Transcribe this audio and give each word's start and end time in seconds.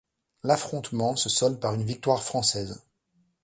L'affrontement 0.41 1.15
se 1.15 1.29
solde 1.29 1.59
par 1.59 1.75
une 1.75 1.83
victoire 1.83 2.23
française. 2.23 2.81